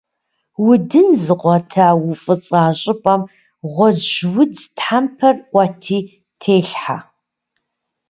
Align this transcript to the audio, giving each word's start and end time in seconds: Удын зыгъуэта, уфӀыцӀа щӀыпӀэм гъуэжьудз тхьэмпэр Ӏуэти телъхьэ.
Удын 0.67 1.07
зыгъуэта, 1.23 1.87
уфӀыцӀа 2.09 2.63
щӀыпӀэм 2.79 3.21
гъуэжьудз 3.71 4.61
тхьэмпэр 4.75 5.35
Ӏуэти 5.49 5.99
телъхьэ. 6.39 6.97